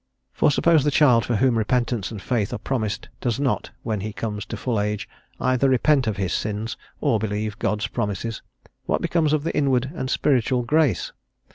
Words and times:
For 0.33 0.49
suppose 0.49 0.83
the 0.83 0.89
child 0.89 1.25
for 1.25 1.35
whom 1.35 1.55
repentance 1.59 2.09
and 2.09 2.19
faith 2.19 2.51
are 2.53 2.57
promised 2.57 3.07
does 3.19 3.39
not, 3.39 3.69
when 3.83 3.99
he 3.99 4.11
comes 4.11 4.45
to 4.47 4.57
full 4.57 4.79
age, 4.79 5.07
either 5.39 5.69
repent 5.69 6.07
of 6.07 6.17
his 6.17 6.33
sins 6.33 6.75
or 7.01 7.19
believe 7.19 7.59
God's 7.59 7.85
promises, 7.85 8.41
what 8.87 9.03
becomes 9.03 9.31
of 9.31 9.43
the 9.43 9.55
inward 9.55 9.91
and 9.93 10.09
spiritual 10.09 10.63
grace? 10.63 11.11